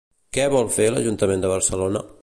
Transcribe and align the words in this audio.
Què 0.37 0.45
vol 0.53 0.71
fer 0.77 0.87
l'Ajuntament 0.95 1.45
de 1.45 1.53
Barcelona? 1.55 2.07